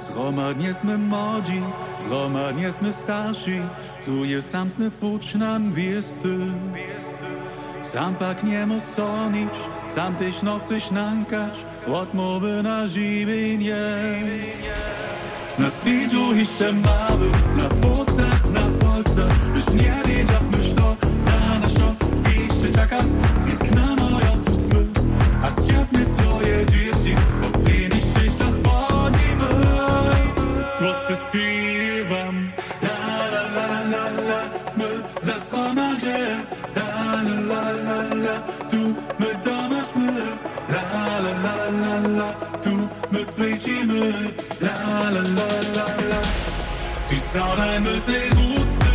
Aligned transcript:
Zgromadnie 0.00 0.74
sme 0.76 1.00
młodzi, 1.00 1.60
zgromadnie 2.04 2.68
sme 2.68 2.92
starsi, 2.92 3.64
tu 4.04 4.28
je 4.28 4.42
samsny 4.44 4.92
pucz 4.92 5.34
nam 5.40 5.72
wiesty. 5.72 6.52
Sam 7.80 8.14
pak 8.14 8.42
nie 8.44 8.66
sonić, 8.80 9.54
sam 9.86 10.14
tyś 10.14 10.42
no 10.42 10.58
chcesz 10.58 10.90
nankać, 10.90 11.64
odmowy 11.86 12.62
na 12.62 12.86
żywienie. 12.86 13.86
Na 15.58 15.70
świeciu 15.70 16.34
jeszcze 16.34 16.72
mały, 16.72 17.30
na 17.56 17.68
fotach, 17.80 18.50
na 18.50 18.64
polcach, 18.80 19.38
już 19.56 19.66
nie 19.74 19.94
wiedział 20.04 20.25
Proces 31.06 31.26
śpiewam, 31.28 32.50
la 32.82 33.26
la 33.32 33.42
la 33.56 33.66
la 33.92 34.04
la, 34.28 34.40
smy 34.70 34.84
zasłona 35.22 35.96
dzieje, 36.00 36.36
la 36.76 37.22
la 37.22 37.36
la 37.50 37.62
la 37.86 38.14
la, 38.24 38.34
tu 38.70 38.76
my 39.20 39.30
doma 39.44 39.84
smy, 39.84 40.12
la 40.68 40.82
la 41.24 41.32
la 41.44 41.54
la 41.82 42.08
la, 42.18 42.28
tu 42.62 42.70
my 43.12 43.24
świecimy, 43.24 44.12
la 44.60 44.74
la 45.14 45.22
la 45.36 45.48
la 45.76 45.86
la. 46.10 46.20
Tu 47.08 47.16
saudajmy 47.16 48.00
se 48.00 48.18
wódcy 48.34 48.85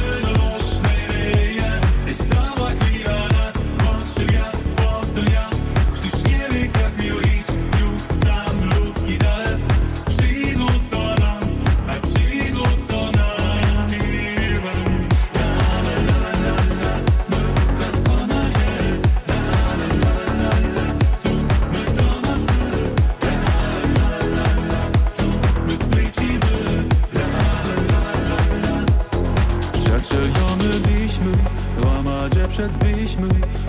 przećbiliśmy 32.52 33.28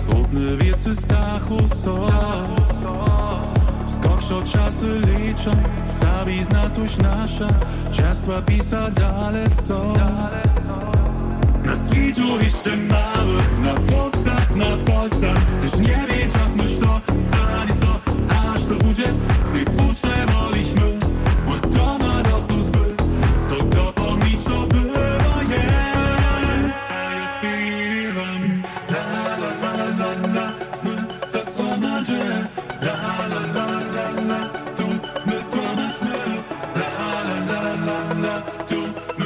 Chłodny 0.09 0.57
wiecy 0.57 0.95
stachu 0.95 1.67
sola 1.67 2.47
Skokšo 3.87 4.43
času 4.43 4.85
liča, 4.85 5.51
stavi 5.87 6.43
znatuš 6.43 6.97
naša 6.97 7.47
Častva 7.97 8.41
pisa 8.47 8.89
dale 8.89 9.49
so 9.49 9.93
Na 11.65 11.75
sviđu 11.75 12.23
išće 12.47 12.77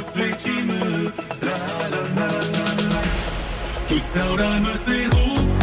Svečíme, 0.08 0.78
la 1.42 1.58
la 1.88 2.02
la 2.20 2.30
la 2.54 2.66
la, 2.92 3.02
tu 3.88 3.96
Pusau 3.96 4.36
raimu 4.36 4.74
sei 4.76 5.06
rot 5.06 5.57